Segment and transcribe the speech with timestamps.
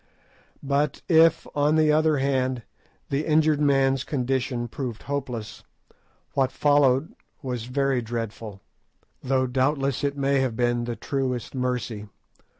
[0.63, 2.63] But if, on the other hand,
[3.11, 5.63] the injured man's condition proved hopeless,
[6.33, 8.61] what followed was very dreadful,
[9.21, 12.07] though doubtless it may have been the truest mercy.